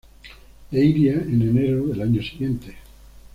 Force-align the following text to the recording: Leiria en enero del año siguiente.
Leiria 0.71 1.13
en 1.19 1.43
enero 1.43 1.85
del 1.85 2.01
año 2.01 2.23
siguiente. 2.23 2.73